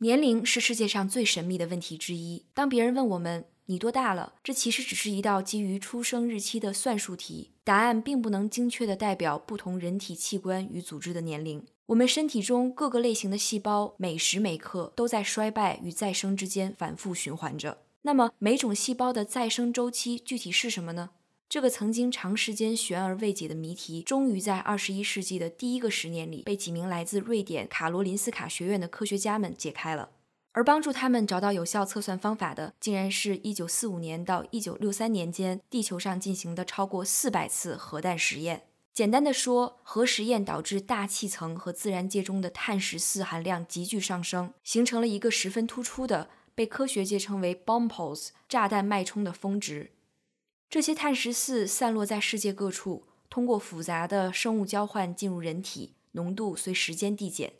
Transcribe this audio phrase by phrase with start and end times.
[0.00, 2.44] 年龄是世界上最神秘的问题之一。
[2.52, 11.64] 当别人问我们“你多大了”，这其实只是一道基于出生日期的算术题，答案并不能精确地代表不同人体器官与组织的年龄。
[11.86, 17.78] 我们身体中各个类型的细胞每时每刻都在衰败与再生之间反复循环着。
[18.02, 21.10] 那么，每种细胞的再生周期具体是什么呢？
[21.48, 30.10] 这个曾经长时间悬而未解的谜题，终于在二十一世纪的第一个十年里，被几名来自瑞典卡罗林斯卡学院的科学家们解开了。
[30.50, 38.64] 而帮助他们找到有效测算方法的，竟然是一九四五年到一九六三年间地球上进行的超过四百次核弹实验。
[38.92, 49.92] 简单的说，核实验导致大气层和自然界中的碳十四含量急剧上升，形成了一个十分突出的，被科学界称为 “bomb holes” 炸弹脉冲的峰值。
[50.68, 57.52] 这些碳十四散落在世界各处，通过复杂的生物交换进入人体，浓度随时间递减。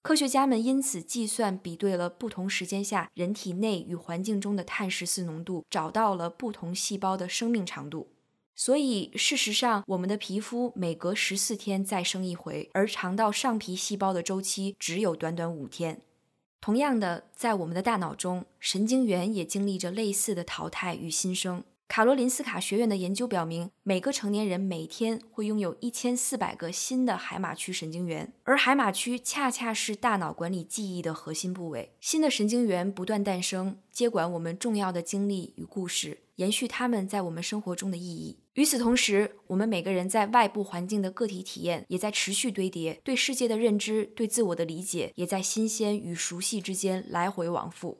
[0.00, 8.08] 科学家们因此计算比对了不同时间下人体内与环境中的碳十四浓度，找到了不同细胞的生命长度。
[8.54, 16.00] 所以，事实上，我们的皮肤每隔十四天再生一回，而肠道上皮细胞的周期只有短短五天。
[16.60, 21.64] 同样的，在我们的大脑中，神经元也经历着类似的淘汰与新生。
[21.94, 31.92] 卡罗林斯卡学院的研究表明，每个成年人每天会拥有一千四百个新的海马区神经元，而海马区恰恰是大脑管理记忆的核心部位。
[32.00, 38.38] 新的神经元不断诞生，接管我们重要的经历与故事，延续他们在我们生活中的意义。
[38.54, 47.98] 与此同时，我们每个人在外部环境的个体体验也在持续堆叠，对世界的认知、对自我的理解，也在新鲜与熟悉之间来回往复。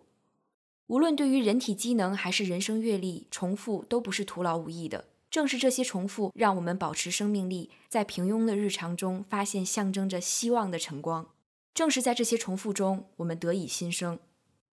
[0.92, 5.06] 无论对于人体机能还是人生阅历，重复都不是徒劳无益的。
[5.30, 11.30] 正是这些重复，让我们保持生命力，在平庸的日常中发现象征着希望的晨光。
[11.72, 14.18] 正是在这些重复中，我们得以新生。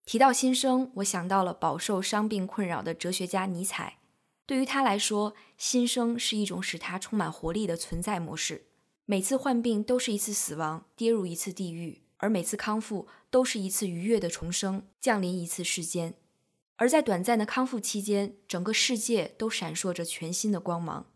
[0.03, 3.99] 提到新生，我想到了饱受伤病困扰的哲学家尼采。
[4.45, 8.65] 对于他来说，新生是一种使他充满活力的存在模式。
[9.05, 12.01] 每次患病都是一次死亡，跌入一次地狱。
[12.19, 16.13] 而每次康复都是一次愉悦的重生，降临一次世间。
[16.77, 21.07] 而在短暂的康复期间，整个世界都闪烁着全新的光芒。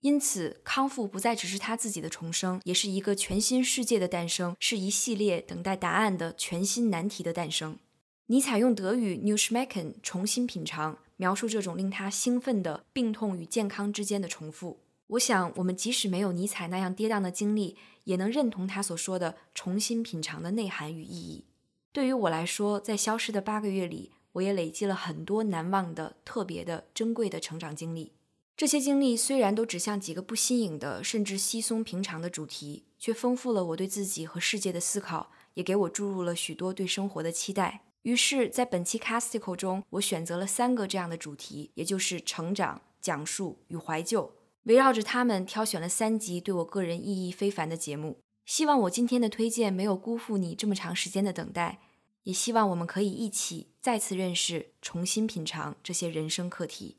[0.00, 7.78] 因此，康复不再只是他自己的重生，也是一个全新世界的诞生，是一系列等待答案的全新难题的诞生。
[8.26, 14.80] 尼采用德语 “new schmecken” 重新品尝，描述这种令他兴奋的病痛与健康之间的重复。
[15.08, 17.76] 我想，我们即使没有尼采那样跌宕的经历。
[18.04, 21.44] 也能认同他所说的重新品尝的内涵与意义。
[21.92, 28.14] 对于我来说，在消失的八个月里，我也累积了很多难忘的、特别的、珍贵的成长经历。
[28.56, 37.82] 这些经历虽然都指向几个不新颖的，甚至稀松平常的主题，却丰富了我对自己和世界的思考，也给我注入了许多对生活的期待。
[38.04, 44.32] 于是，在本期 Casticle 中，我选择了三个这样的主题，也就是成长、讲述与怀旧。
[44.68, 51.80] 围绕着他们挑选了三集对我个人意义非凡的节目，希望我今天的推荐没有辜负你这么长时间的等待，
[52.24, 56.98] 也希望我们可以一起再次认识、重新品尝这些人生课题。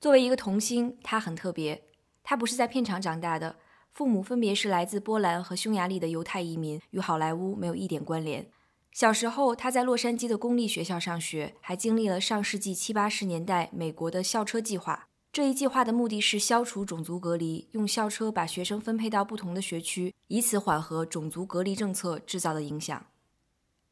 [0.00, 1.89] 作为一个童星，他很特别。
[2.30, 3.56] 他不是在片场长大的，
[3.90, 8.48] 父母分别是来自波兰和匈牙利的犹太移民，与好莱坞没有一点关联。
[8.92, 15.08] 小时候，他在洛杉矶的公立学校上学，还经历了上世纪七八十年代美国的校车计划。
[15.32, 23.06] 这一计划的目的是消除种族隔离，用校车把学生分配到不同的学区，以此缓和种族隔离政策制造的影响。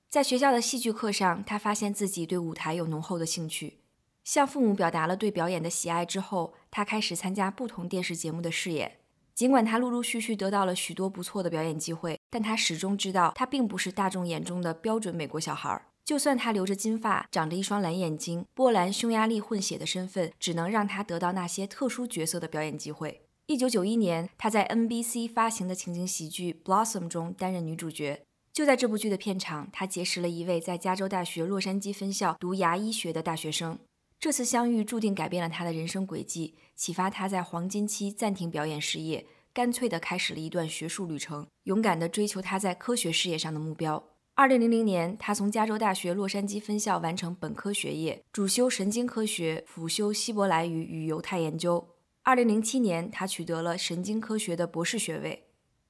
[0.08, 3.78] 在学校的戏剧课上，他发现自己对舞台有浓厚的兴趣。
[4.28, 8.98] 向父母表达了对表演的喜爱之后，他开始参加不同电视节目的试演。
[9.34, 15.82] 尽管他陆陆续续得到了许多不错的表演机会，但他始终知道他并不是大众眼中的标准美国小孩。
[16.04, 23.22] 就算他留着金发，长着一双蓝眼睛，波兰匈牙利混血的身份，只能让他得到那些特殊角色的表演机会。
[23.46, 28.20] 一九九一年，他在 NBC 发行的情景喜剧《Blossom》中担任女主角。
[28.52, 33.78] 就在这部剧的片场，他结识了一位在加州大学洛杉矶分校读牙医学的大学生。
[34.20, 44.02] 这次相遇注定改变了他的人生轨迹，启发他在黄金期暂停表演事业，干脆地开始了一段学术旅程，勇敢地追求他在科学事业上的目标。
[44.34, 51.90] 二零零零年，他从加州大学洛杉矶分校完成本科学业，主修神经科学，辅修希伯来语与犹太研究。
[52.24, 55.44] 二零零七年，他取得了神经科学的博士学位。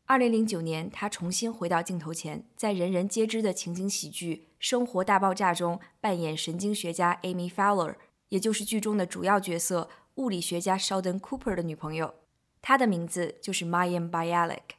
[0.04, 7.96] 二零零九年，他重新回到镜头前，在人人皆知的情景喜剧《生活大爆炸》中扮演神经学家 Amy Fowler，
[8.28, 12.14] 也就是剧中的主要角色物理学家 Sheldon Cooper 的女朋友。
[12.60, 14.76] 她的名字就是 Mayim Bialik。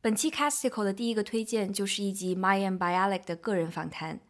[0.00, 4.20] 本期 Casticle 的第一个推荐就是一集 Mayim Bialik 的个人访谈。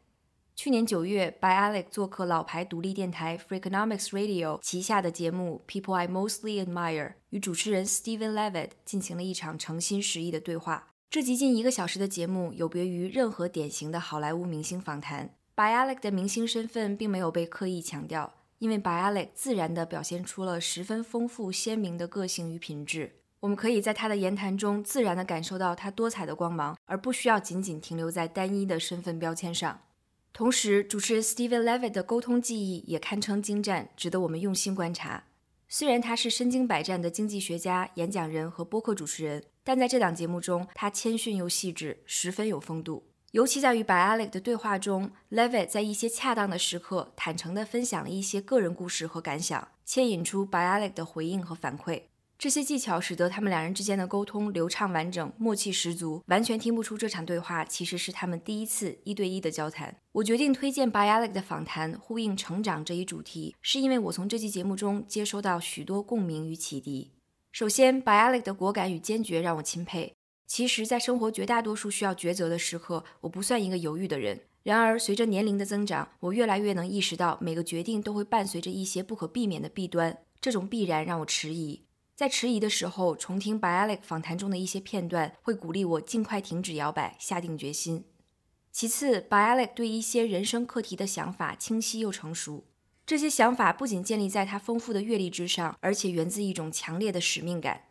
[0.56, 10.88] 去年九月，Bialik 做客老牌独立电台 Freakonomics Radio 旗下的节目 People I Mostly Admire，与主持人 Steven Levitt 进行了一场诚心实意的对话。
[11.08, 15.32] 这集近一个小时的节目有别于任何典型的好莱坞明星访谈。
[15.54, 23.16] Bialik 的明星身份并没有被刻意强调，因为 Bialik 自然地表现出了十分丰富鲜明的个性与品质。
[23.40, 29.80] 我们可以在他的言谈中自然地感受到他多彩的光芒，而不需要仅仅停留在单一的身份标签上。
[30.32, 35.24] 同时，主持人 Steven Levitt 的沟通技艺也堪称精湛，值得我们用心观察。
[35.68, 43.04] 虽然他是身经百战的经济学家、演讲人和播客主持人，但在这档节目中，他谦逊又细致，十分有风度。
[43.32, 52.04] 尤其在与 Bialik 的对话中，Levitt 在一些恰当的时刻，坦诚地分享了一些个人故事和感想，牵引出 Bialik 的回应和反馈。
[52.38, 59.94] 这些技巧使得他们两人之间的沟通流畅完整，默契十足，完全听不出这场对话其实是他们第一次一对一的交谈。
[60.12, 67.10] 我决定推荐 Bialik 的访谈，呼应成长这一主题，是因为我从这期节目中接收到许多共鸣与启迪。
[67.52, 70.14] 首先，Bialik 的果敢与坚决让我钦佩。
[70.48, 74.40] 其实，在生活绝大多数需要抉择的时刻，我不算一个犹豫的人。
[74.62, 80.18] 然而，随着年龄的增长，我越来越能意识到，每个决定都会伴随着一些不可避免的弊端。
[80.40, 81.84] 这种必然让我迟疑。
[82.16, 88.06] 在迟疑的时候，重听 Bialik 访谈中的一些片段，会鼓励我尽快停止摇摆，下定决心。
[88.72, 92.64] 其次，Bialik 对一些人生课题的想法清晰又成熟，
[93.04, 97.82] 这些想法不仅建立在他丰富的阅历之上，而且源自一种强烈的使命感。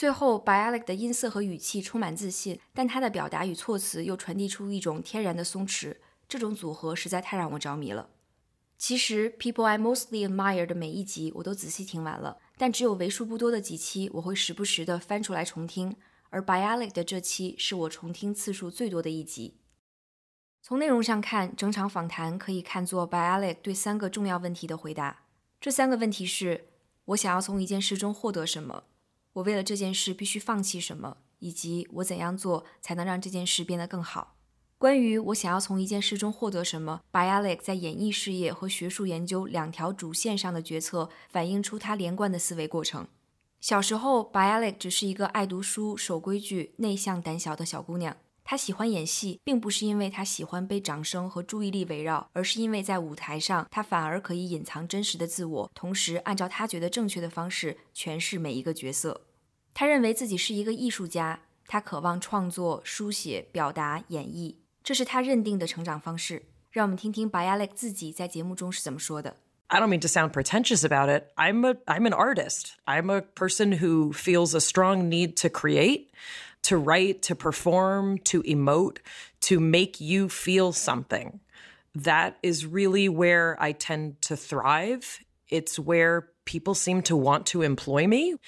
[0.00, 5.94] 最后，Bialik 的音色和语气充满自信，但他的表达与措辞又传递出一种天然的松弛，
[6.26, 8.08] 这种组合实在太让我着迷了。
[8.78, 12.38] 其实，People I Mostly Admire 的每一集我都仔细听完了。
[12.56, 15.94] 但只有为数不多的几期，我会时不时的翻出来重听，
[16.30, 19.58] 而 Bialik 的这期是我重听次数最多的一集。
[20.62, 25.24] 从内容上看，整场访谈可以看作 Bialik 对三个重要问题的回答。
[25.60, 26.68] 这三个问题是：
[27.04, 28.84] 我想要从一件事中获得什么？
[29.34, 31.18] 我为了这件事必须放弃什么？
[31.38, 34.36] 以及我怎样做才能让这件事变得更好？
[34.76, 43.06] 关于我想要从一件事中获得什么，Bialik 在演艺事业和学术研究两条主线上的决策，反映出他连贯的思维过程。
[43.60, 48.16] 小时候，Bialik 只是一个爱读书、守规矩、内向胆小的小姑娘。
[48.50, 59.20] 她喜欢演戏，并不是因为她喜欢被掌声和注意力围绕，而是因为在舞台上，她反而可以隐藏真实的自我，同时按照她觉得正确的方式诠释每一个角色。
[59.72, 64.56] 她认为自己是一个艺术家，她渴望创作、书写、表达、演绎。
[64.82, 66.42] 这是他认定的成长方式。
[66.72, 69.36] 让我们听听 Bialik 自己在节目中是怎么说的。
[69.68, 71.26] I don't mean to sound pretentious about it.
[71.36, 72.70] I'm a I'm an artist.
[72.84, 76.08] I'm a person who feels a strong need to create,
[76.63, 78.97] to write, to perform, to emote,
[79.41, 81.39] to make you feel something.
[81.93, 85.19] That is really where I tend to thrive.
[85.49, 88.39] It's where people seem to want to employ me.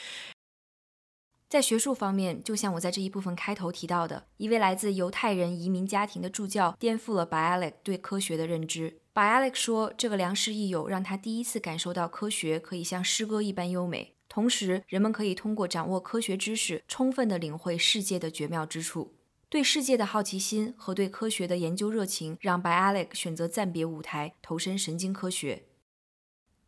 [1.49, 8.99] 在学术方面，就像我在这一部分开头提到的，一位来自犹太人移民家庭的助教颠覆了 Bialik 对科学的认知。
[9.13, 19.12] Bialik 说，这个良师益友让他第一次感受到科学可以像诗歌一般优美， 同时人们可以通过掌握科学知识，充分地领会世界的绝妙之处。
[19.50, 25.64] 对世界的好奇心和对科学的研究热情，让 Bialik 选择暂别舞台，投身神经科学。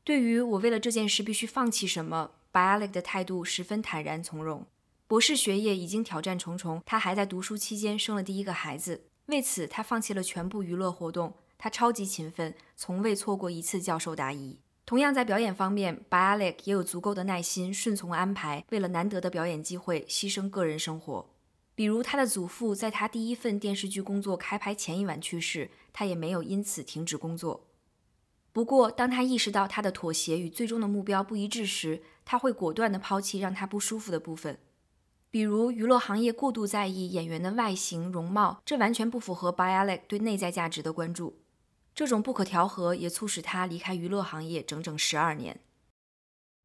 [0.04, 4.66] 对于我为了这件事必须放弃什么，Bialik 的态度十分坦然从容。
[5.06, 11.32] 博士学业已经挑战重重，他还在读书期间生了第一个孩子，为此他放弃了全部娱乐活动。
[11.56, 14.58] 他超级勤奋，从未错过一次教授答疑。
[14.86, 21.30] 同样在表演方面，Bialik 也有足够的耐心，顺从安排，为了难得的表演机会牺牲个人生活。
[21.74, 27.66] 比如他的祖父在他第一份电视剧工作开拍前一晚去世，他也没有因此停止工作。
[28.52, 34.58] 不过，当他意识到他的妥协与最终的目标不一致时，他会果断地抛弃让他不舒服的部分。
[35.30, 41.38] 比如娱乐行业过度在意演员的外形容貌，这完全不符合 Bialik 对内在价值的关注。
[41.94, 45.60] 这种不可调和也促使他离开娱乐行业整整十二年。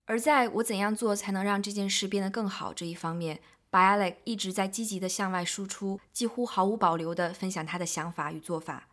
[0.06, 8.88] 而在我怎样做才能让这件事变得更好这一方面，Bialik 一直在积极地向外输出，几乎毫无保留地分享他的想法与做法。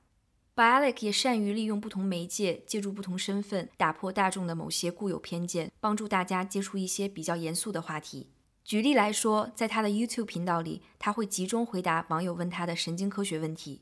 [0.54, 8.28] Bialik 也善于利用不同媒介，借助不同身份，打破大众的某些固有偏见，帮助大家接触一些比较严肃的话题。
[8.62, 13.80] 举例来说，在他的 YouTube 频道里，他会集中回答网友问他的神经科学问题。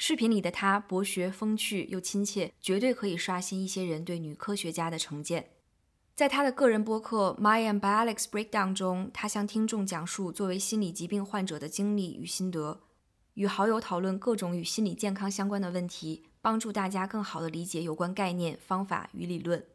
[0.00, 5.50] 视频里的她博学、风趣又亲切，绝对可以刷新一些人对女科学家的成见。
[6.14, 12.80] 在她的个人播客《My and Alex Breakdown》中，她向听众讲述作为心理疾病患者的经历与心得，
[13.34, 19.66] 与好友讨论各种与心理健康相关的问题，帮助大家更好地理解有关概念、方法与理论。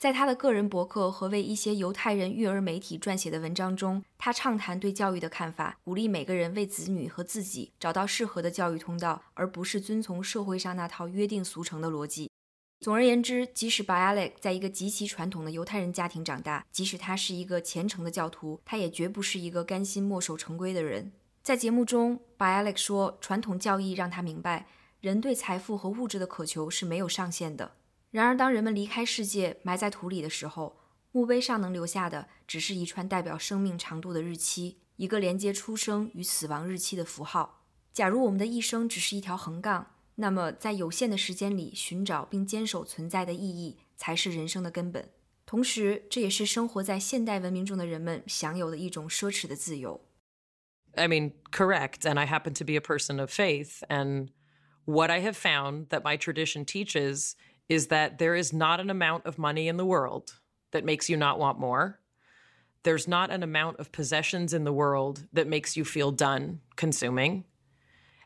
[0.00, 12.30] 在他的个人博客和为一些犹太人育儿媒体撰写的文章中，他畅谈对教育的看法，鼓励每个人为子女和自己找到适合的教育通道，而不是遵从社会上那套约定俗成的逻辑。
[12.80, 21.12] 总而言之，即使 Bialik 在一个极其传统的犹太人家庭长大，即使他是一个虔诚的教徒，他也绝不是一个甘心墨守成规的人。
[21.42, 24.66] 在节目中，Bialik 说，传统教义让他明白，
[25.02, 27.72] 人对财富和物质的渴求是没有上限的。
[28.10, 30.80] 然而，当人们离开世界，埋在土里的时候，
[31.12, 37.64] 墓碑上能留下的只是一串代表生命长度的日期，一个连接出生与死亡日期的符号。
[37.92, 45.10] 假如我们的一生只是一条横杠，那么在有限的时间里寻找并坚守存在的意义，才是人生的根本。
[45.46, 50.00] 同时，这也是生活在现代文明中的人们享有的一种奢侈的自由。
[50.94, 52.02] I mean, correct.
[52.02, 53.82] And I happen to be a person of faith.
[53.88, 54.30] And
[54.84, 57.32] what I have found that my tradition teaches
[57.70, 60.34] is that there is not an amount of money in the world
[60.72, 62.00] that makes you not want more.
[62.82, 67.44] There's not an amount of possessions in the world that makes you feel done consuming.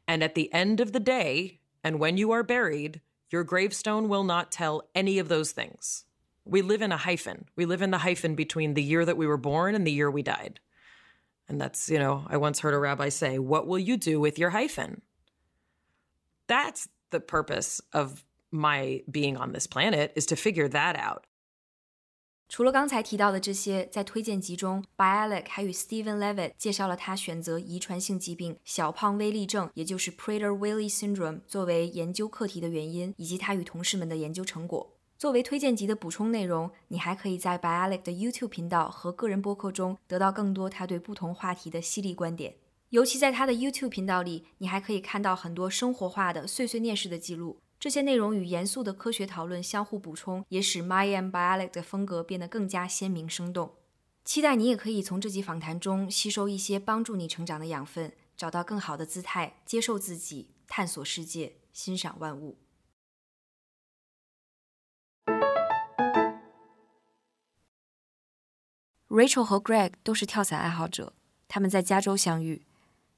[0.08, 4.24] And at the end of the day, and when you are buried, your gravestone will
[4.24, 6.06] not tell any of those things.
[6.46, 7.44] We live in a hyphen.
[7.54, 10.10] We live in the hyphen between the year that we were born and the year
[10.10, 10.60] we died.
[11.48, 14.38] And that's, you know, I once heard a rabbi say, What will you do with
[14.38, 15.02] your hyphen?
[16.46, 18.24] That's the purpose of
[18.54, 21.25] my being on this planet is to figure that out.
[22.46, 34.94] 除了刚才提到的这些，在推荐集中，Bialik 还与 Stephen Levitt 介绍了他选择遗传性疾病小胖威利症，也就是 Prader-Willi syndrome 作为研究课题的原因，以及他与同事们的研究成果。
[35.16, 42.56] 作为推荐集的补充内容，你还可以在 Bialik 的 YouTube 频道和个人播客中得到更多他对不同话题的犀利观点。
[42.90, 47.61] 尤其在他的 YouTube 频道里，你还可以看到很多生活化的碎碎念式的记录。
[47.84, 53.74] 这些内容与严肃的科学讨论相互补充，也使 My and Bialik 的风格变得更加鲜明生动。
[54.24, 62.56] 期待你也可以从这集访谈中吸收一些帮助你成长的养分，找到更好的姿态，接受自己，探索世界，欣赏万物。
[69.10, 71.12] Rachel 和 Greg 都是跳伞爱好者，
[71.46, 72.64] 他们在加州相遇。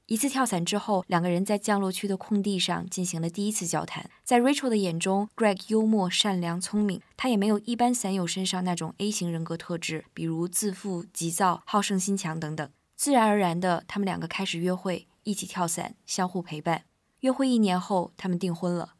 [0.07, 4.09] 一次跳伞之后，两个人在降落区的空地上进行了第一次交谈。
[4.23, 12.69] 在 Rachel 的眼中，Greg 幽默、善良、聪明，他也没有一般伞友身上那种 A 型人格特质，比如自负、急躁、好胜心强等等。
[12.95, 16.85] 自然而然的，他们两个开始约会，一起跳伞，相互陪伴。
[17.19, 18.93] 约会一年后，他们订婚了。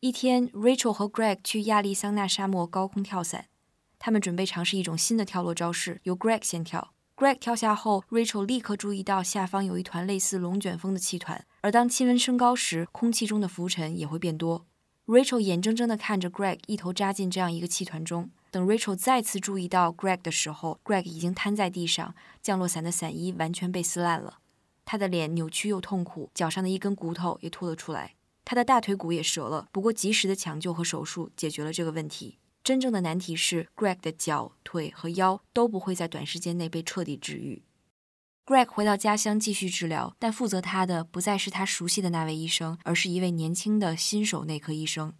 [0.00, 3.48] 一天，Rachel 和 Greg 去亚利桑那沙漠高空跳伞，
[3.98, 6.93] 他们准备尝试一种新的跳落招式，由 Greg 先跳。
[7.16, 14.66] Greg 跳下后，Rachel 立刻注意到下方有一团类似龙卷风的气团，而当气温升高时，空气中的浮尘也会变多。
[15.06, 18.32] Rachel 眼睁睁地看着 Greg 一头扎进这样一个气团中。
[18.50, 24.38] 等 Rachel 再次注意到 Greg 的时候，Greg 已经瘫在地上，降落伞的伞衣完全被撕烂了，
[24.84, 29.68] 他的脸扭曲又痛苦，脚上的一根骨头也凸了出来，他的大腿骨也折了。
[29.70, 32.38] 不过及时的抢救和手术解决了这个问题。
[32.64, 37.62] 真正的难题是，Greg 的脚、腿和腰都不会在短时间内被彻底治愈。
[38.46, 45.12] Greg 回到家乡继续治疗，但负责他的不再是他熟悉的那位医生，而是一位年轻的新手内科医生。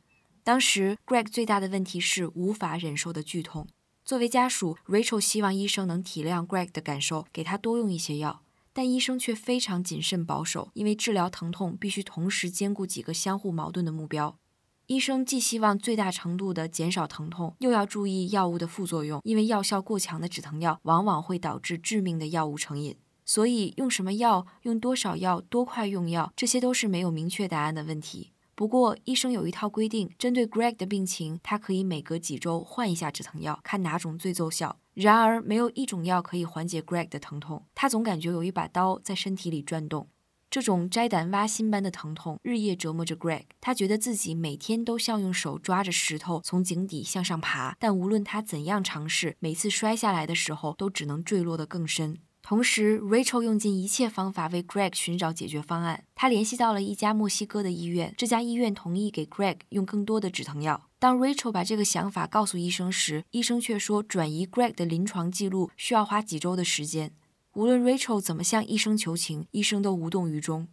[0.42, 3.68] 当时，Greg 最大的问题是无法忍受的剧痛。
[4.06, 14.38] 作为家属，Rachel 希望医生能体谅 Greg 的感受，给他多用一些药，但医生却非常谨慎保守，因为治疗疼痛必须同时兼顾几个相互矛盾的目标。
[14.86, 22.94] 医生既希望最大程度地减少疼痛，又要注意药物的副作用，因为药效过强的止疼药往往会导致致命的药物成瘾。
[23.24, 28.32] 所以，用什么药、用多少药、多快用药，这些都是没有明确答案的问题。
[28.54, 34.76] 不过，医生有一套规定，针对 Greg 的病情，他可以每隔几周换一下止疼药，看哪种最奏效。
[34.92, 40.08] 然而，没有一种药可以缓解 Greg 的疼痛，他总感觉有一把刀在身体里转动。
[40.54, 52.18] 这种摘胆挖心般的疼痛日夜折磨着 Greg，他觉得自己每天都像用手抓着石头从井底向上爬，但无论他怎样尝试，每次摔下来的时候都只能坠落得更深。
[52.40, 56.04] 同时，Rachel 用尽一切方法为 Greg 寻找解决方案。
[56.14, 60.88] 他联系到了一家墨西哥的医院，这家医院同意给 Greg 用更多的止疼药。
[61.00, 67.10] 当 Rachel 把这个想法告诉医生时，医生却说转移 Greg 的临床记录需要花几周的时间。
[67.54, 70.66] 无论 Rachel 怎么向医生求情，医生都无动于衷。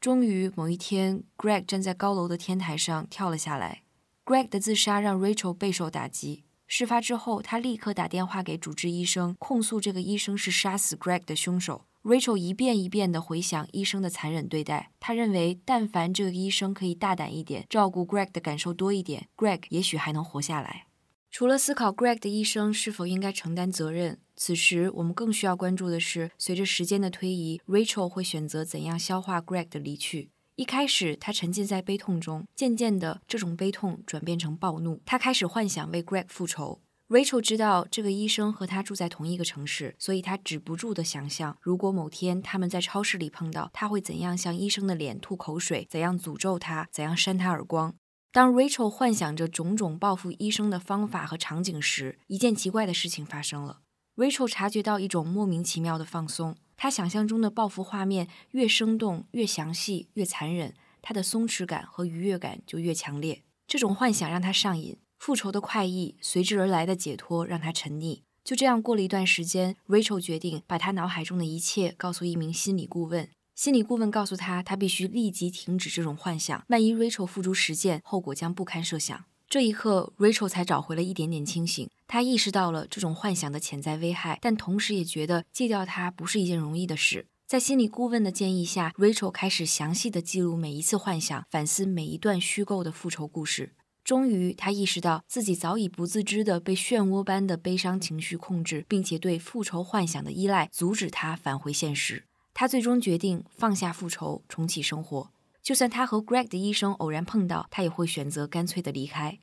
[0.00, 3.82] 终于某一天，Greg 站在高楼的天台上跳了下来。
[4.24, 6.42] Greg 的自杀让 Rachel 备受打击。
[6.66, 11.84] 事发之后，他立刻打电话给主治医生，控诉这个医生是杀死 Greg 的凶手。
[12.02, 20.86] Rachel 一遍一遍地回想医生的残忍对待，他认为但凡这个医生可以大胆一点，照顾 Greg 的感受多一点，Greg 也许还能活下来。
[21.30, 30.30] 除了思考 Greg 的医生是否应该承担责任，此时我们更需要关注的是，随着时间的推移，Rachel 会选择怎样消化 Greg 的离去。
[30.56, 35.00] 一开始，他沉浸在悲痛中，渐渐的，这种悲痛转变成暴怒。
[35.04, 36.80] 他开始幻想为 Greg 复仇。
[37.08, 47.94] Rachel 知道这个医生和他住在同一个城市，所以他止不住的想象，如果某天他们在超市里碰到，他会怎样向医生的脸吐口水，怎样诅咒他，怎样扇他耳光。
[48.32, 53.80] 当 Rachel 幻想着种种报复医生的方法和场景时，一件奇怪的事情发生了。
[54.16, 56.56] Rachel 察觉到一种莫名其妙的放松。
[56.76, 63.42] 他想象中的报复画面越生动、越详细、越残忍，他的松弛感和愉悦感就越强烈。
[63.66, 68.20] 这种幻想让他上瘾，复仇的快意随之而来的解脱让他沉溺。
[68.44, 73.28] 就这样过了一段时间，Rachel 决定把他脑海中的一切告诉一名心理顾问。
[73.56, 79.24] 心理顾问告诉他，他必须立即停止这种幻想，万一 Rachel 付诸实践，后果将不堪设想。
[79.48, 81.88] 这一刻，Rachel 才找回了一点点清醒。
[82.08, 87.26] 她意识到了这种幻想的潜在危害，但同时也觉得戒掉它不是一件容易的事。
[87.46, 93.72] 在心理顾问的建议下，Rachel 开始详细的记录每一次幻想，反思每一段虚构的复仇故事。
[94.02, 102.24] 终于，她意识到自己早已不自知的被漩涡般的悲伤情绪控制，并且对复仇幻想的依赖阻止她返回现实。
[102.52, 105.30] 她最终决定放下复仇，重启生活。
[105.64, 109.38] 就算他和 Greg 的医生偶然碰到，他也会选择干脆的离开。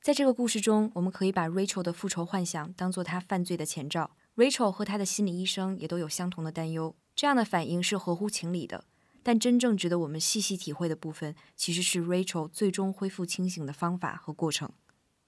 [0.00, 4.12] 在这个故事中，我们可以把 Rachel 的复仇幻想当做他犯罪的前兆。
[4.36, 8.84] Rachel 和她的心理医生也都有相同的担忧，这样的反应是合乎情理的。
[9.22, 14.70] 但真正值得我们细细体会的部分，其实是 Rachel 最终恢复清醒的方法和过程。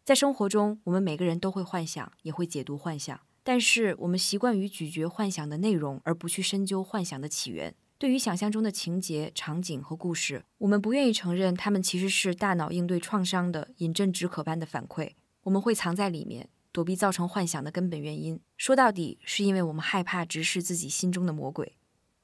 [0.02, 7.75] 在生活中，我们每个人都会幻想，也会解读幻想，但是我们习惯于咀嚼幻想的内容，而不去深究幻想的起源。
[7.98, 15.14] 对于想象中的情节、场景和故事，我们不愿意承认它们其实是大脑应对创伤的饮鸩止渴般的反馈。
[15.42, 18.38] 我们会藏在里面，躲避造成幻想的根本原因。
[18.56, 21.74] 说到底，是因为我们害怕直视自己心中的魔鬼。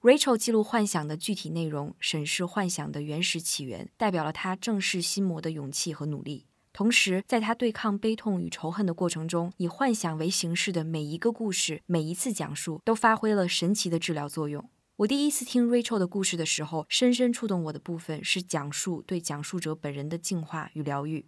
[0.01, 6.47] Rachel 记录幻想的具体内容，审视幻想的原始起源，代表了他正视心魔的勇气和努力。
[6.73, 14.71] 同时，在他对抗悲痛与仇恨的过程中，以幻想为形式的每一个故事、每一次讲述，都发挥了神奇的治疗作用。
[14.99, 21.27] 我第一次听 Rachel 的故事的时候，深深触动我的部分是讲述对讲述者本人的净化与疗愈。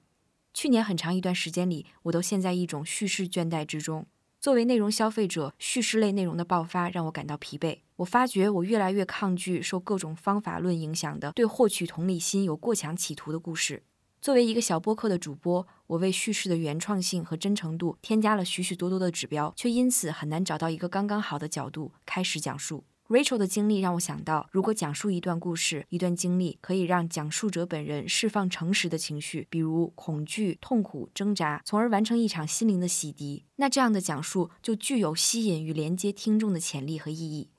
[0.55, 4.07] 去年很长一段时间里，我都陷在一种叙事倦怠之中。
[4.39, 7.81] 作为内容消费者，叙事类内容的爆发让我感到疲惫。
[7.97, 13.83] 我发觉我越来越抗拒受各种方法论影响的对获取同理心有过强企图的故事。
[14.21, 22.85] 作为一个小播客的主播，我为叙事的原创性和真诚度添加了许许多多的指标，却因此很难找到一个刚刚好的角度开始讲述。
[23.09, 37.51] Rachel 的经历让我想到，如果讲述一段故事、一段经历，可以让讲述者本人释放诚实的情绪，比如恐惧、痛苦、挣扎，从而完成一场心灵的洗涤，那这样的讲述就具有吸引与连接听众的潜力和意义。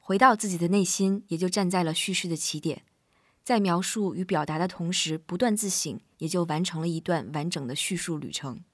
[0.00, 2.82] 回到自己的内心，也就站在了叙事的起点，
[3.44, 8.64] 在描述与表达的同时不断自省，也就完成了一段完整的叙述旅程。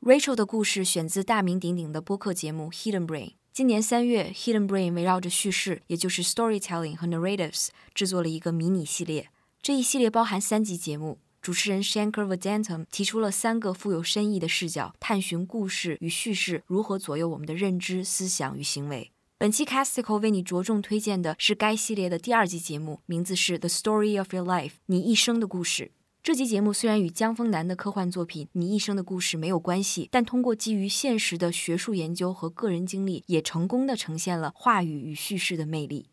[0.00, 3.30] Rachel 的故事选自大名鼎鼎的播客节目《Hidden Brain》。
[3.58, 9.30] 今年三月，Hidden Brain 围绕着叙事，也就是 storytelling 和 narratives，制作了一个迷你系列。
[9.60, 11.18] 这一系列包含三集节目。
[11.42, 19.10] 主持人 Shankar Vedantam 提出了三个富有深意的视角，探寻故事与叙事如何左右我们的认知、思想与行为。
[19.38, 25.90] 本期 Casticle 为你着重推荐的是该系列的第二集节目，名字是 The Story of Your Life，你一生的故事。
[26.28, 36.10] 这集节目虽然与江峰南的科幻作品《你一生的故事》没有关系，但通过基于现实的学术研究和个人经历，也成功的呈现了话语与叙事的魅力。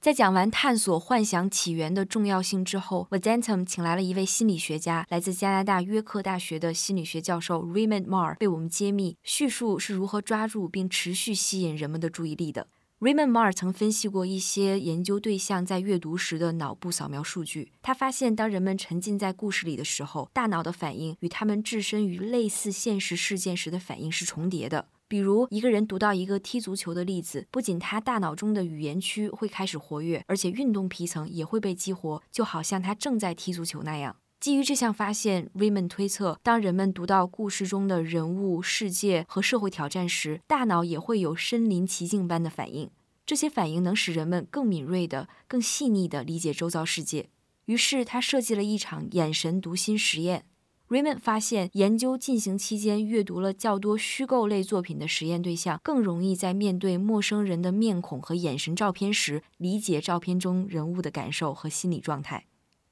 [0.00, 12.66] 在讲完探索幻想起源的重要性之后 v a d a n t u m 请来了一位心理学家，来自加拿大约克大学的心理学教授 Raymond Mar，为我们揭秘叙述是如何抓住并持续吸引人们的注意力的。
[12.98, 17.70] Raymond Mar 曾分析过一些研究对象在阅读时的脑部扫描数据。
[17.82, 24.88] 他发现，当人们沉浸在故事里的时候，大脑的反应与他们置身于类似现实事件时的反应是重叠的。
[25.06, 34.16] 比如，一个人读到一个踢足球的例子，不仅他大脑中的语言区会开始活跃，而且运动皮层也会被激活，就好像他正在踢足球那样。
[34.46, 42.88] 基于这项发现，Raymond 推测，当人们读到故事中的人物、世界和社会挑战时，大脑也会有身临其境般的反应。
[43.26, 47.28] 这些反应能使人们更敏锐的、更细腻地理解周遭世界。
[47.64, 50.44] 于是，他设计了一场眼神读心实验。
[50.88, 62.44] Raymond 发现，研究进行期间阅读了较多虚构类作品的实验对象，更容易在面对陌生人的面孔和眼神照片时，理解照片中人物的感受和心理状态。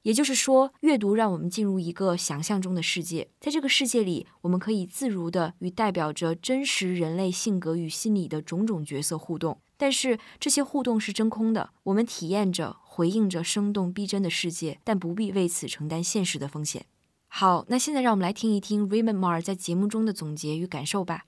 [0.05, 9.59] 也就是说，阅读让我们进入一个想象中的世界，在这个世界里，我们可以自如地与代表着真实人类性格与心理的种种角色互动。
[9.77, 16.85] 但是，这些互动是真空的，我们体验着、回应着生动逼真的世界，但不必为此承担现实的风险。
[17.27, 21.25] 好，那现在让我们来听一听 Raymond Mar 在节目中的总结与感受吧。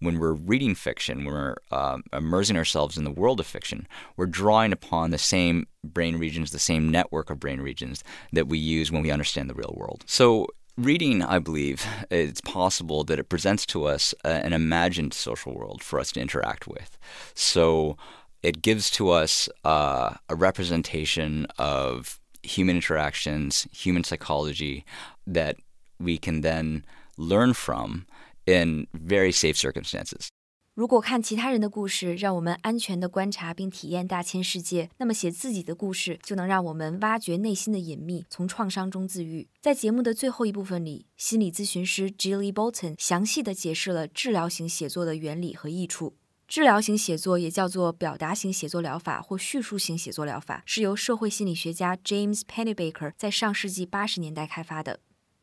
[0.00, 4.26] When we're reading fiction, when we're uh, immersing ourselves in the world of fiction, we're
[4.26, 8.92] drawing upon the same brain regions, the same network of brain regions that we use
[8.92, 10.04] when we understand the real world.
[10.06, 15.82] So, reading, I believe, it's possible that it presents to us an imagined social world
[15.82, 16.96] for us to interact with.
[17.34, 17.96] So,
[18.42, 24.84] it gives to us uh, a representation of human interactions, human psychology
[25.26, 25.56] that
[25.98, 26.84] we can then
[27.16, 28.06] learn from
[28.48, 30.28] in very safe circumstances.
[30.74, 39.48] 如果看其他人的故事，让我们安全地观察并体验大千世界，那么写自己的故事就能让我们挖掘内心的隐秘，从创伤中自愈。
[39.60, 46.14] 在节目的最后一部分里，心理咨询师 Jilly Bolton 详细地解释了治疗型写作的原理和益处。
[46.46, 55.00] 治疗型写作也叫做表达型写作疗法或叙述型写作疗法，是由社会心理学家 James Pennebaker 在上世纪八十年代开发的。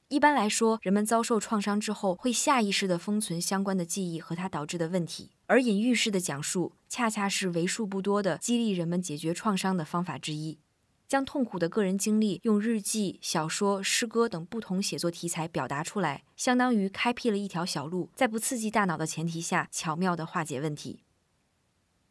[0.10, 10.60] 一般来说，人们遭受创伤之后会下意识地封存相关的记忆和它导致的问题，而隐喻式的讲述恰恰是为数不多的激励人们解决创伤的方法之一。
[11.08, 21.05] 将痛苦的个人经历用日记、小说、诗歌等不同写作题材表达出来，相当于开辟了一条小路，在不刺激大脑的前提下，巧妙地化解问题。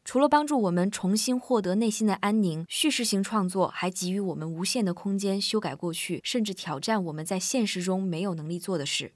[0.05, 9.15] 除了帮助我们重新获得内心的安宁，叙事型创作还给予我们无限的空间，修改过去，甚至挑战我们在现实中没有能力做的事。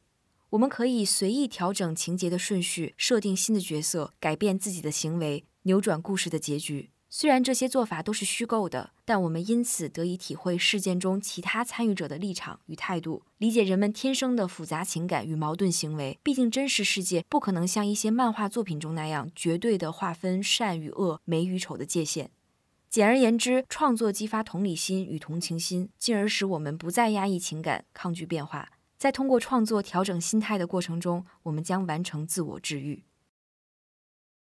[0.50, 6.88] 我们可以随意调整情节的顺序，设定新的角色，改变自己的行为，扭转故事的结局。
[7.10, 16.18] 虽然这些做法都是虚构的，但我们因此得以体会事件中其他参与者的立场与态度，理解人们天生的复杂情感与矛盾行为。
[16.22, 22.30] 毕竟，真实世界不可能像一些漫画作品中那样绝对的划分善与恶、美与丑的界限。
[22.90, 28.70] 简而言之，创作激发同理心与同情心，进而使我们不再压抑情感、抗拒变化。
[28.98, 33.04] 在通过创作调整心态的过程中，我们将完成自我治愈。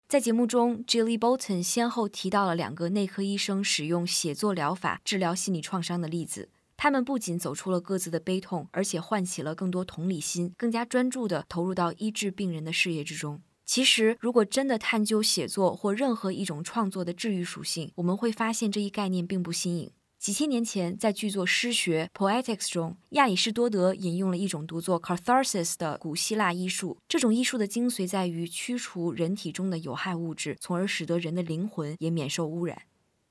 [0.07, 6.47] 在节目中，Jilly Bolton 先后提到了两个内科医生使用写作疗法治疗心理创伤的例子。
[6.77, 13.41] 他们不仅走出了各自的悲痛，而且唤起了更多同理心，更加专注地投入到医治病人的事业之中。
[13.65, 19.91] 其实，如果真的探究写作或任何一种创作的治愈属性，我们会发现这一概念并不新颖。
[20.27, 26.97] 几千年前，在剧作《诗学》（Poetics） 中，亚里士多德引用了一种读作 catharsis 的古希腊医术。
[27.07, 32.81] 这种医术的精髓在于驱除人体中的有害物质，从而使得人的灵魂也免受污染。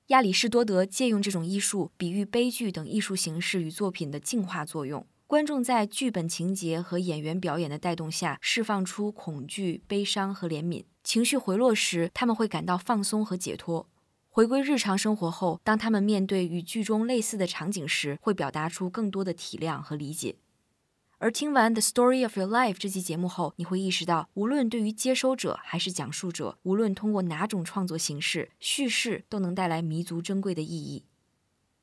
[0.07, 5.07] 亚里士多德借用这种医术，比喻悲剧等艺术形式与作品的净化作用。
[5.27, 10.85] 观众在剧本情节和演员表演的带动下，释放出恐惧、悲伤和怜悯。
[11.05, 13.87] 情绪回落时，他们会感到放松和解脱。
[14.37, 20.37] 回归日常生活后，当他们面对与剧中类似的场景时，会表达出更多的体谅和理解。
[21.17, 31.05] 而听完《The Story of Your Life》这期节目后，你会意识到，无论对于接收者还是讲述者，无论通过哪种创作形式，叙事都能带来弥足珍贵的意义。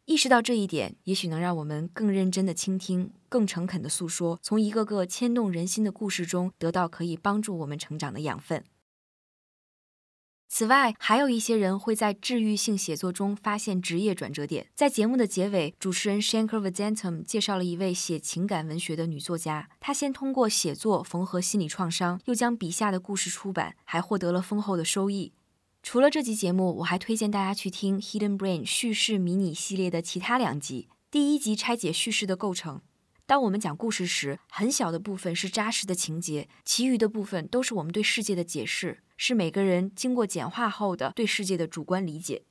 [0.06, 8.64] 意识到这一点，也许能让我们更认真地倾听，更诚恳地诉说，从一个个牵动人心的故事中，得到可以帮助我们成长的养分。
[10.56, 14.68] 此外，还有一些人会在治愈性写作中发现职业转折点。
[14.76, 19.68] 在节目的结尾，主持人 Shankar Vedantam 介绍了一位写情感文学的女作家。
[19.80, 25.34] 她先通过写作缝合心理创伤，又将笔下的故事出版，还获得了丰厚的收益。
[25.82, 30.88] 除了这集节目，我还推荐大家去听 Hidden Brain 叙事迷你系列的其他两集。
[31.10, 32.80] 第一集拆解叙事的构成。
[33.26, 39.00] 当我们讲故事时，很小的部分是扎实的情节，其余的部分都是我们对世界的解释。
[39.26, 42.44] 是每个人经过简化后的对世界的主观理解。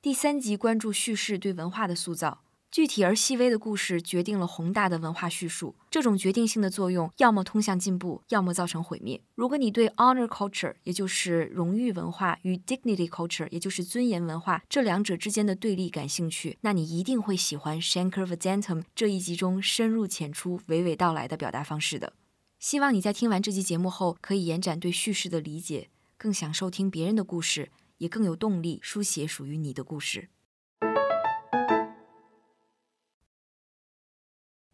[0.00, 9.20] 第三集关注叙事对文化的塑造，具体而细微的故事决定了宏大的文化叙述，这种决定性的作用要么通向进步，要么造成毁灭。
[9.34, 22.14] 如果你对 honor culture，也就是荣誉文化，与 dignity culture，也就是尊严文化这两者之间的对立感兴趣，那你一定会喜欢 Shankar Vedantam 这一集中深入浅出、娓娓道来的表达方式的。
[22.58, 30.28] 希望你在听完这期节目后，可以延展对叙事的理解，更享受听别人的故事，也更有动力书写属于你的故事。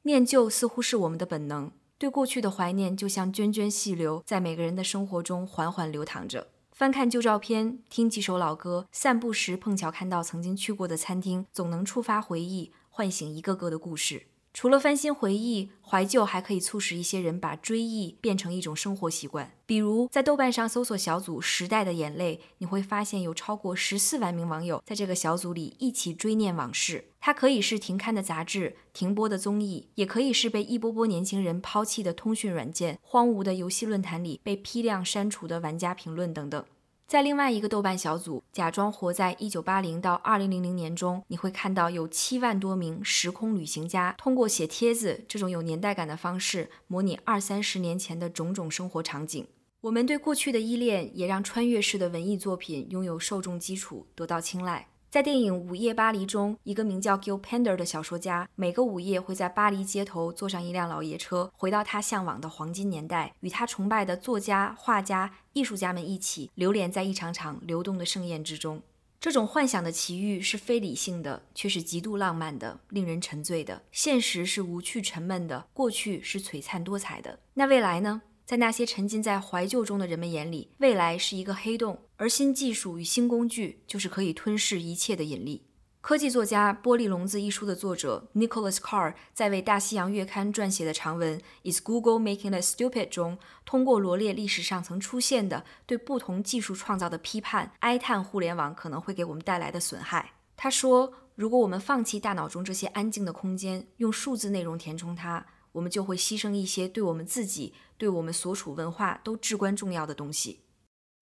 [0.02, 6.48] 念旧似乎是我们的本能，对过去的怀念就像涓涓细流，在每个人的生活中缓缓流淌着。
[6.72, 14.26] 翻看旧照片，听几首老歌，散步时碰巧看到曾经去过的餐厅，总能触发回忆，唤醒一个个的故事。
[14.54, 19.50] 除了翻新回忆，怀旧还可以促使一些人把追忆变成一种生活习惯。
[19.66, 27.10] 比如，在豆瓣上搜索小组“时代的眼泪”，你会发现有超过十四万名网友在这个小组里一起追念往事。
[27.20, 36.64] 它可以是停刊的杂志、停播的综艺，也可以是被一波波年轻人抛弃的通讯软件、荒芜的游戏论坛里被批量删除的玩家评论等等。
[37.06, 49.46] 在另外一个豆瓣小组，假装活在一九八零到二零零零年中，你会看到有七万多名时空旅行家通过写帖子这种有年代感的方式，模拟二三十年前的种种生活场景。
[49.82, 54.88] 我们对过去的依恋，也让穿越式的文艺作品拥有受众基础，得到青睐。
[55.14, 68.82] 在电影《午夜巴黎》中，一个名叫 Gil Pender 的小说家，每个午夜会在巴黎街头坐上一辆老爷车，回到他向往的黄金年代，与他崇拜的作家、画家、艺术家们一起流连在一场场流动的盛宴之中。
[69.20, 73.82] 这种幻想的奇遇是非理性的，却是极度浪漫的，令人沉醉的。
[73.92, 77.38] 现实是无趣沉闷的，过去是璀璨多彩的。
[77.54, 78.22] 那未来呢？
[78.44, 85.66] 在那些沉浸在怀旧中的人们眼里，未来是一个黑洞，而新技术与新工具就是可以吞噬一切的引力。
[86.02, 91.40] 科技作家《玻璃笼子》一书的作者 Nicholas Carr 在为《大西洋月刊》撰写的长文
[91.72, 100.32] 《Is Google Making Us Stupid》中，通过罗列历史上曾出现的对不同技术创造的批判，哀叹互联网可能会给我们带来的损害。
[100.54, 110.60] 他说：“如果我们放弃大脑中这些安静的空间，用数字内容填充它。”我们就会牺牲一些对我们自己、对我们所处文化都至关重要的东西。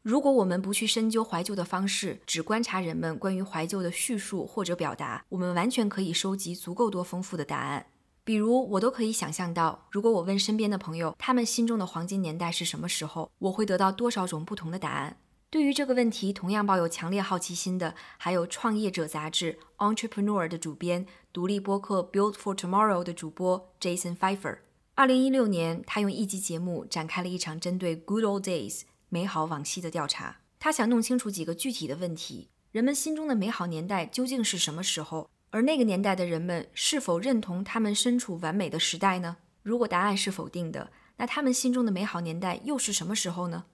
[0.02, 7.86] 如果我们不去深究怀旧的方式，只观察人们关于怀旧的叙述或者表达，我们完全可以收集足够多丰富的答案。
[8.24, 15.18] 比如，我都可以想象到，如果我问身边的朋友，他们心中的黄金年代是什么时候，我会得到多少种不同的答案。
[15.50, 19.58] 对于这个问题，同样抱有强烈好奇心的，还有《创业者》杂志
[19.94, 24.58] 《Entrepreneur》的主编、独立播客《Build for Tomorrow》的主播 Jason Pfeiffer。
[24.94, 30.40] 二零一六年，他用一集节目展开了一场针对 “Good Old Days” 美好往昔的调查。
[30.58, 35.30] 他想弄清楚几个具体的问题：人们心中的美好年代究竟是什么时候？
[35.48, 39.38] 而那个年代的人们是否认同他们身处完美的时代呢？
[39.62, 43.64] 如果答案是否定的，那他们心中的美好年代又是什么时候呢？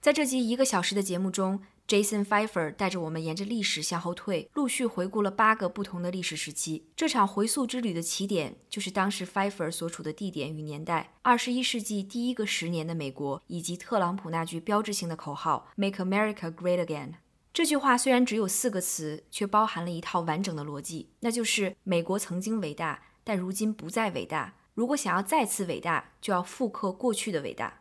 [0.00, 6.86] 在这集一个小时的节目中，Jason Pfeiffer 带着我们沿着历史向后退，陆续回顾了八个不同的历史时期。
[6.96, 17.14] 这场回溯之旅的起点就是当时 Pfeiffer 所处的地点与年代——二十一世纪第一个十年的美国，以及特朗普那句标志性的口号 “Make America Great Again”。
[17.52, 24.56] 这句话虽然只有四个词，却包含了一套完整的逻辑，那就是美国曾经伟大，但如今不再伟大。
[24.74, 27.80] 如果想要再次伟大，就要复刻过去的伟大。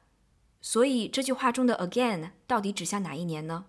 [0.61, 3.65] 所以这句话中的 again 到底指向哪一年呢？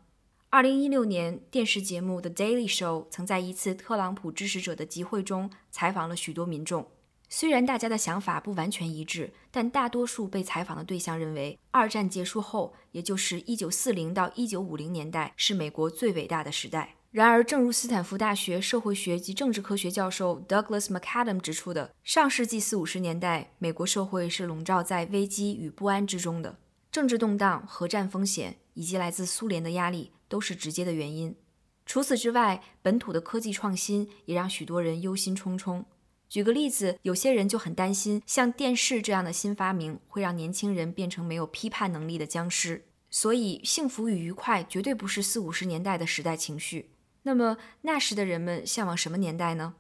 [0.57, 6.89] 二零一六年，电视节目 The Daily Show 曾在一次特朗普支持者的集会中采访了许多民众。
[7.29, 16.95] 虽然大家的想法不完全一致，但大多数被采访的对象认为，二战结束后，也就是一九四零到一九五零年代，是美国最伟大的时代。
[17.11, 26.57] 然而，正如斯坦福大学社会学及政治科学教授 Douglas McAdam 指出的，上世纪四五十年代，美国社会是笼罩在危机与不安之中的。
[26.91, 31.37] 政治动荡、核战风险以及来自苏联的压力都是直接的原因。
[31.85, 35.85] 除此之外，本土的科技创新也让许多人忧心忡忡。
[36.29, 42.85] 举个例子，有些人就很担心，像电视这样的新发明会让年轻人变成没有批判能力的僵尸。
[43.09, 46.91] 所以，幸福与愉快绝对不是四五十年代的时代情绪。
[47.23, 49.77] 那么，那时的人们向往什么年代呢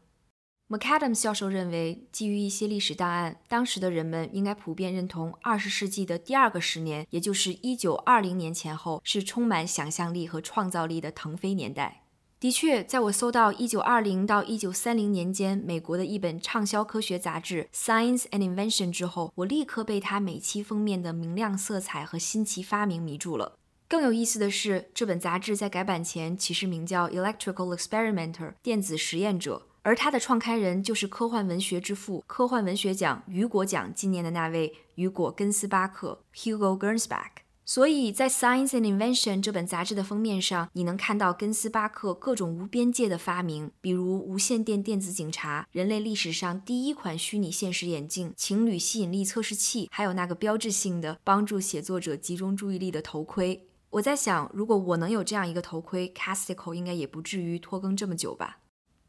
[0.69, 12.03] McAdam 教授认为，基于一些历史档案，当时的人们应该普遍认同二十世纪的第二个十年，也就是一九二零年前后，是充满想象力和创造力的腾飞年代。
[12.41, 23.57] 的确，在我搜到一九二零到一九三零年间美国的一本畅销科学杂志《Science and Invention》之后，我立刻被它每期封面的明亮色彩和新奇发明迷住了。
[23.89, 29.63] 更有意思的是，这本杂志在改版前其实名叫《Electrical Experimenter》电子实验者。
[29.87, 37.45] 而他的创刊人就是科幻文学之父、科幻文学奖雨果奖纪念的那位雨果·根斯巴克 （Hugo Gernsback）。
[37.65, 53.69] 所以在《Science and Invention》这本杂志的封面上，你能看到根斯巴克各种无边界的发明，比如无线电电子警察、人类历史上第一款虚拟现实眼镜、情侣吸引力测试器，还有那个标志性的帮助写作者集中注意力的头盔。
[53.91, 58.59] 我在想，如果我能有这样一个头盔，Casticle 应该也不至于拖更这么久吧。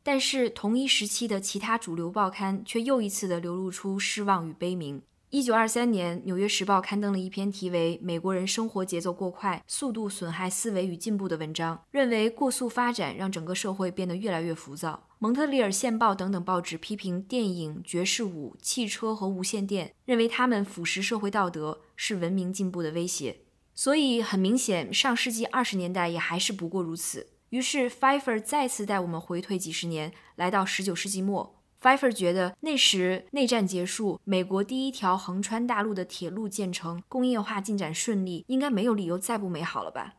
[0.08, 5.02] 但是同一时期的其他主流报刊却又一次的流露出失望与悲鸣。
[5.32, 15.08] 一九二三年，《纽约时报》刊登了一篇题为《美国人生活节奏过快，速度损害思维与进步》的文章，认为过速发展让整个社会变得越来越浮躁。
[15.20, 23.42] 《蒙特利尔线报》等等报纸批评电影、爵士舞、汽车和无线电，认为它们腐蚀社会道德，是文明进步的威胁。
[23.76, 27.28] 所以很明显，上世纪二十年代也还是不过如此。
[27.50, 31.56] 于是，Pfeiffer 再次带我们回退几十年，来到十九世纪末。
[31.82, 40.16] Pfeiffer 觉得那时内战结束，美国第一条横穿大陆的铁路建成，工业化进展顺利，应该没有理由再不美好了吧？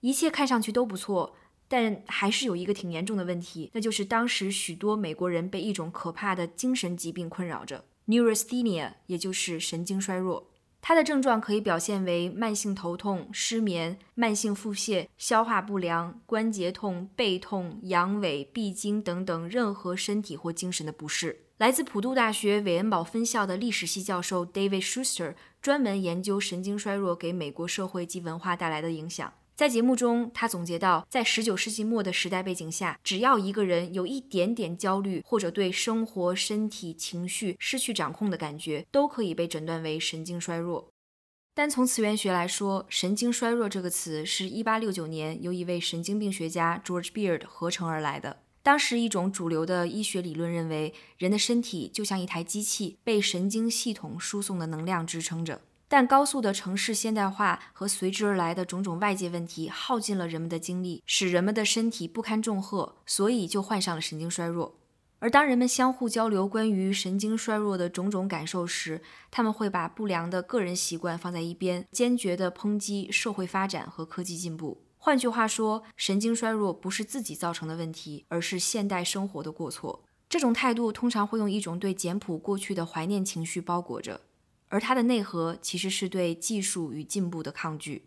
[0.00, 1.34] 一切看上去都不错，
[1.68, 10.49] 但还是有一个挺严重的问题，那就是当时许多美国人被一种可怕的精神疾病困扰着，neurasthenia，也就是神经衰弱。
[10.82, 21.44] 它的症状可以表现为慢性头痛、失眠、慢性腹泻、消化不良、关节痛、背痛、阳痿、闭经等等任何身体或精神的不适。
[21.58, 29.30] 来自普渡大学韦恩堡分校的历史系教授 David Schuster 专门研究神经衰弱给美国社会及文化带来的影响。
[29.60, 40.88] 在节目中，他总结到，在19世纪末的时代背景下，只要一个人有一点点焦虑，或者对生活、身体、情绪失去掌控的感觉，都可以被诊断为神经衰弱。
[41.54, 48.38] 单从词源学来说，“神经衰弱”这个词是一八六九年由一位神经病学家 George Beard 合成而来的。
[48.62, 55.60] 当时，一种主流的医学理论认为，人的身体就像一台机器，被神经系统输送的能量支撑着。
[55.92, 64.78] 但高速的城市现代化和随之而来的种种外界问题耗尽了人们的精力，使人们的身体不堪重荷，所以就患上了神经衰弱。
[65.18, 74.84] 而当人们相互交流关于神经衰弱的种种感受时，他们会把不良的个人习惯放在一边，坚决地抨击社会发展和科技进步。
[74.96, 80.04] 换句话说，神经衰弱不是自己造成的问题，而是现代生活的过错。
[80.28, 84.20] 这种态度通常会用一种对简朴过去的怀念情绪包裹着。
[84.70, 88.06] 而它的内核其实是对技术与进步的抗拒，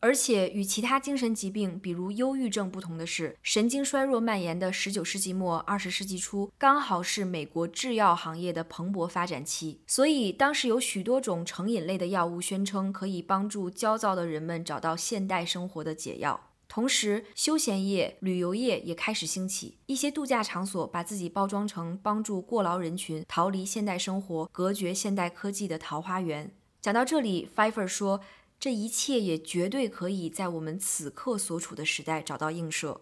[0.00, 16.53] 而且与其他精神疾病，比如忧郁症不同的是，神经衰弱蔓延的十九世纪末二十世纪初，刚好是美国制药行业的蓬勃发展期，所以当时有许多种成瘾类的药物宣称可以帮助焦躁的人们找到现代生活的解药。
[16.68, 19.78] 同时，休闲业、旅游业也开始兴起。
[19.86, 26.52] 一些度假场所把自己包装成帮助过劳人群逃离现代生活、隔绝现代科技的桃花源。
[26.80, 28.20] 讲到这里，Fifer 说
[28.58, 33.00] ：“这一切也绝对可以在我们此刻所处的时代找到映射。”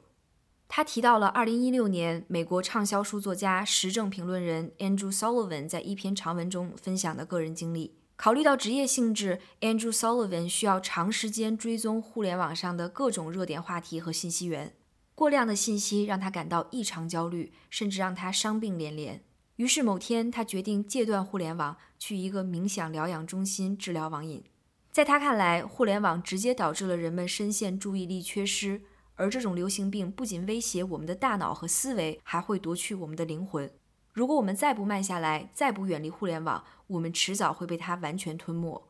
[0.68, 7.94] 他提到了2016年美国畅销书作家、时政评论人 Andrew Sullivan 在一篇长文中分享的个人经历。
[8.16, 14.74] 考虑到职业性质，Andrew Sullivan 需要长时间追踪互联网上的各种热点话题和信息源。
[15.14, 19.22] 过量的信息让他感到异常焦虑，甚至让他伤病连连。
[19.56, 24.44] 于是某天，他决定戒断互联网，去一个冥想疗养中心治疗网瘾。
[24.90, 28.82] 在他看来，互联网直接导致了人们深陷注意力缺失，
[29.14, 33.70] 而这种流行病不仅威胁我们的大脑和思维，还会夺去我们的灵魂。
[34.12, 38.88] 如果我们再不慢下来，再不远离互联网，我们迟早会被它完全吞没。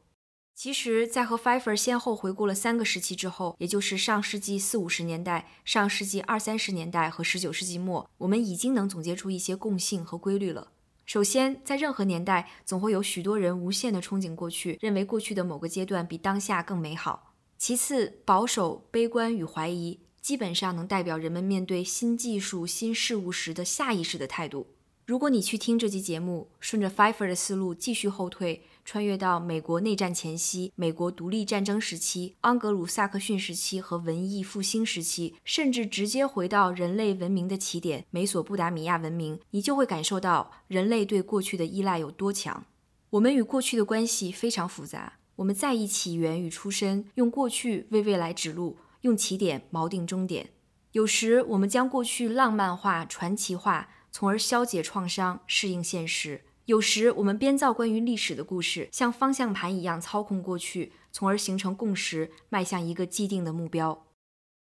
[0.55, 10.73] 其实，在和 Fifer 先后回顾了三个时期之后，也就是上世纪四五十年代、上世纪二三十年代和十九世纪末，我们已经能总结出一些共性和规律了。
[11.07, 17.35] 首先，在任何年代，总会有许多人无限地憧憬过去，认为过去的某个阶段比当下更美好。
[17.57, 24.67] 其次，保守、悲观与怀疑基本上能代表人们面对新技术、新事物时的下意识的态度。
[25.13, 42.65] 如果你去听这期节目，顺着 Fifer 的思路继续后退，穿越到美国内战前夕、美国独立战争时期、盎格鲁撒克逊时期和文艺复兴时期，甚至直接回到人类文明的起点——美索不达米亚文明，你就会感受到人类对过去的依赖有多强。
[43.11, 50.49] 我们与过去的关系非常复杂，我们在意起源与出身，用过去为未来指路，用起点锚定终点。
[50.93, 53.91] 有时我们将过去浪漫化、传奇化。
[54.13, 56.43] 从而消解创伤，适应现实。
[56.67, 64.07] 有时我们编造关于历史的故事，像方向盘一样操控过去，从而形成共识，迈向一个既定的目标。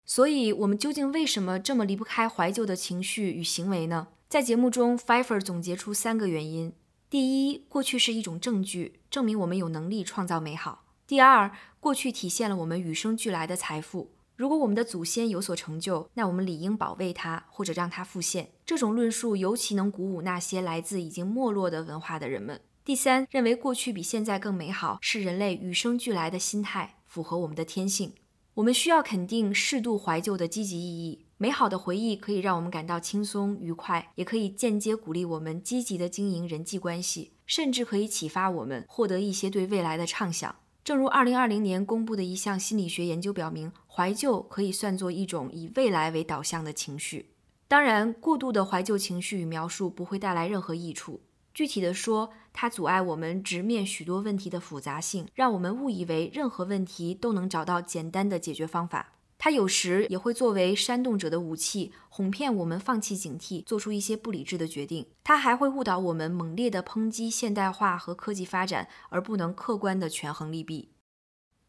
[0.05, 4.09] 所以，我们究竟为什么这么离不开怀旧的情绪与行为呢？
[4.29, 6.75] 在节目中，Fifer 总结出三个原因：
[7.11, 14.12] 第一，过去是一种证据，证明我们有能力创造美好；第二，过去体现了我们与生俱来的财富。
[14.35, 18.51] 如果我们的祖先有所成就，那我们理应保卫它，或者让它复现。
[18.65, 22.61] 这种论述尤其能鼓舞那些来自已经没落的文化的人们。
[22.85, 28.15] 第三，认为过去比现在更美好，是人类与生俱来的心态，符合我们的天性。
[28.55, 31.27] 我们需要肯定适度怀旧的积极意义。
[31.39, 40.55] 美好的回忆可以让我们感到轻松愉快，也可以间接鼓励我们积极的经营人际关系，甚至可以启发我们获得一些对未来的畅想。
[40.85, 47.31] 正如2020年公布的一项心理学研究表明，怀旧可以算作一种以未来为导向的情绪。
[47.69, 51.21] 当然，过度的怀旧情绪与描述不会带来任何益处。
[51.55, 59.13] 具体的说，它阻碍我们直面许多问题的复杂性，让我们误以为任何问题都能找到简单的解决方法。
[59.45, 65.09] 它有时也会作为煽动者的武器，哄骗我们放弃警惕，做出一些不理智的决定。
[65.25, 70.91] 它还会误导我们猛烈地抨击现代化和科技发展，而不能客观地权衡利弊。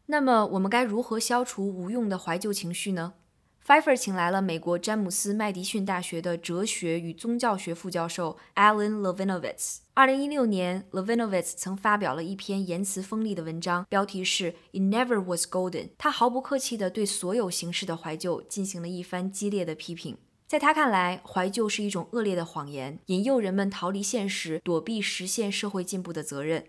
[0.06, 3.14] 那么，我们该如何消除无用的怀旧情绪呢
[3.66, 9.78] Fiffer 请来了美国詹姆斯麦迪逊大学的哲学与宗教学副教授 Alan Levinovitz。
[9.94, 15.88] 二零一六年，Levinovitz 曾发表了一篇言辞锋利的文章，标题是 "It Never Was Golden"。
[15.96, 20.18] 他毫不客气地对所有形式的怀旧进行了一番激烈的批评。
[20.46, 26.66] 在他看来，怀旧是一种恶劣的谎言，引诱人们逃离现实，躲避实现社会进步的责任。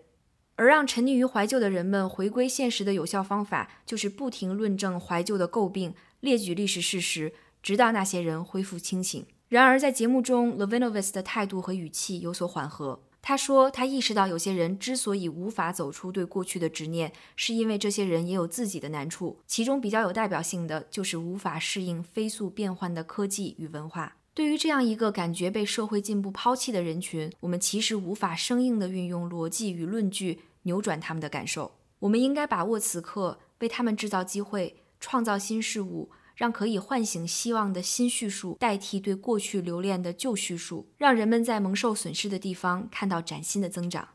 [0.58, 5.94] 而让沉溺于怀旧的人们回归现实的有效方法，就是不停论证怀旧的诟病。
[6.20, 9.26] 列举历史事实，直到那些人恢复清醒。
[9.48, 13.02] 然而，在节目中，Levinovitz 的态度和语气有所缓和。
[13.22, 19.40] 他说，他意识到有些人之所以无法走出对过去的执念，是因为这些人也有自己的难处。
[19.48, 24.18] 其中比较有代表性的，就是无法适应飞速变换的科技与文化。
[24.36, 31.72] 对于这样一个感觉被社会进步抛弃的人群，我们其实无法生硬地运用逻辑与论据扭转他们的感受。
[32.00, 34.76] 我们应该把握此刻，为他们制造机会。
[35.00, 44.10] 创造新事物，让可以唤醒希望的新叙述代替对过去留恋的旧叙述，让人们在蒙受损失的地方看到崭新的增长。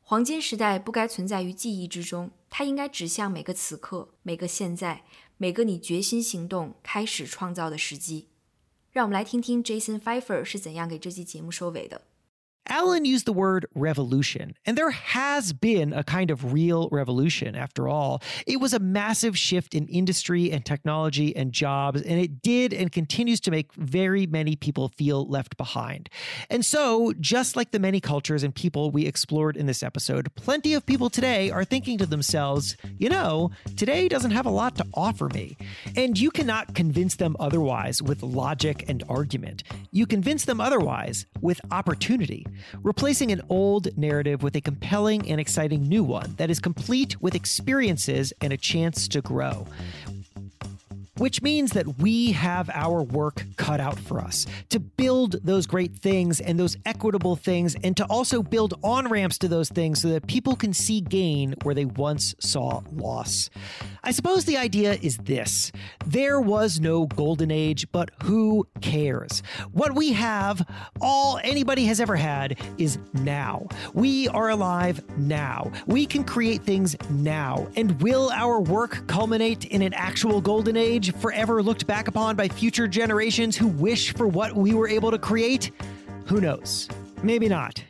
[0.00, 5.04] 黄金时代不该存在于记忆之中，它应该指向每个此刻、每个现在、
[5.36, 8.28] 每个你决心行动、开始创造的时机。
[8.92, 12.02] 让我们来听听 Jason Pfeiffer 是怎样给这期节目收尾的。
[12.68, 18.22] Alan used the word revolution, and there has been a kind of real revolution after all.
[18.46, 22.90] It was a massive shift in industry and technology and jobs, and it did and
[22.90, 26.08] continues to make very many people feel left behind.
[26.50, 30.74] And so, just like the many cultures and people we explored in this episode, plenty
[30.74, 34.86] of people today are thinking to themselves, you know, today doesn't have a lot to
[34.94, 35.56] offer me.
[35.96, 39.62] And you cannot convince them otherwise with logic and argument.
[39.92, 42.46] You convince them otherwise with opportunity
[42.82, 47.34] replacing an old narrative with a compelling and exciting new one that is complete with
[47.34, 49.66] experiences and a chance to grow
[51.18, 55.94] which means that we have our work cut out for us to build those great
[55.94, 60.08] things and those equitable things, and to also build on ramps to those things so
[60.08, 63.50] that people can see gain where they once saw loss.
[64.04, 65.72] I suppose the idea is this
[66.06, 69.42] there was no golden age, but who cares?
[69.72, 70.64] What we have,
[71.00, 73.66] all anybody has ever had, is now.
[73.94, 75.72] We are alive now.
[75.86, 77.68] We can create things now.
[77.76, 81.05] And will our work culminate in an actual golden age?
[81.19, 85.17] forever looked back upon by future generations who wish for what we were able to
[85.17, 85.71] create?
[86.27, 86.87] Who knows?
[87.23, 87.83] Maybe not.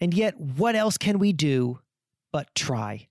[0.00, 1.78] And yet, what else can we do
[2.32, 3.06] but try?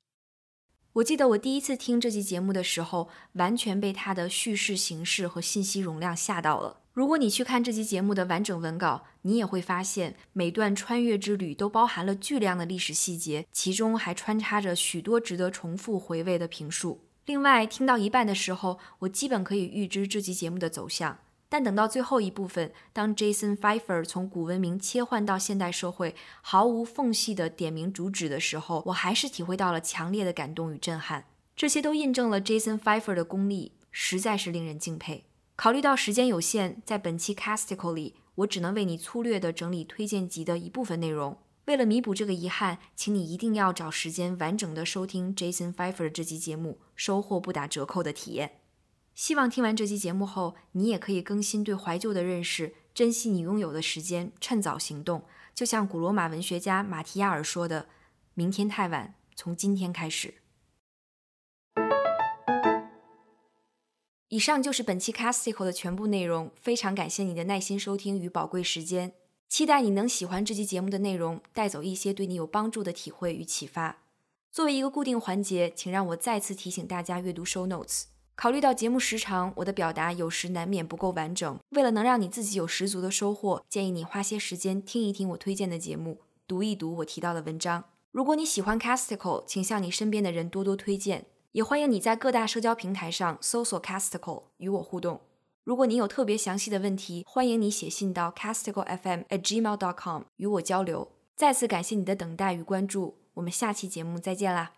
[0.94, 6.82] 我记得我第一次听这期节目的时候，完全被它的叙事形式和信息容量吓到了。
[6.94, 17.02] 如果你去看这期节目的完整文稿，你也会发现每段穿越之旅都包含了巨量的历史细节，其中还穿插着许多值得重复回味的评述。
[17.31, 21.19] 另外，听到一半的时候，我基本可以预知这集节目的走向。
[21.49, 31.27] 但等到最后一部分，当 Jason Pfeiffer 从古文明切换到现代社会，毫无缝隙地点明主旨的时候，我还是体会到了强烈的感动与震撼。
[31.55, 35.23] 这些都印证了 Jason Pfeiffer 的功力，实在是令人敬佩。
[35.55, 41.39] 考虑到时间有限，在本期 Casticle 里，我只能为你粗略地整理推荐集的一部分内容。
[41.71, 48.59] 为了弥补这个遗憾，请你一定要找时间完整的收听 Jason Pfeiffer 这期节目，收获不打折扣的体验。
[49.15, 55.23] 希望听完这期节目后，你也可以更新对怀旧的认识，珍惜你拥有的时间，趁早行动。
[55.55, 57.87] 就像古罗马文学家马提亚尔说的
[58.35, 60.35] ：“明天太晚，从今天开始。”
[64.27, 69.13] 以上就是本期 Casticle 的全部内容，非常感谢你的耐心收听与宝贵时间。
[69.51, 73.99] 期待你能喜欢这期节目的内容，带走一些对你有帮助的体会与启发。
[74.53, 78.05] 作为一个固定环节，请让我再次提醒大家阅读 show notes。
[78.37, 81.59] 考虑到节目时长，我的表达有时难免不够完整。
[81.71, 87.83] 为了能让你自己有十足的收获，建议你花些时间听一听我推荐的节目，读一读我提到的文章。
[88.13, 91.27] 如果你喜欢 Casticle，请向你身边的人多多推荐。
[91.51, 95.21] 也欢迎你在各大社交平台上搜索 Casticle 与我互动。
[95.63, 101.13] 如果你有特别详细的问题，欢迎你写信到 casticlefm@gmail.com 与我交流。
[101.37, 104.73] 再次感谢你的等待与关注，我们下期节目再见啦